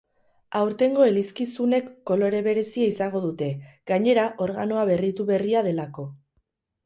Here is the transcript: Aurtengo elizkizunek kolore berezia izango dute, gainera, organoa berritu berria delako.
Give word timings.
Aurtengo 0.59 1.03
elizkizunek 1.07 1.91
kolore 2.11 2.39
berezia 2.47 2.87
izango 2.93 3.21
dute, 3.27 3.49
gainera, 3.93 4.23
organoa 4.49 4.87
berritu 4.93 5.27
berria 5.31 5.61
delako. 5.69 6.07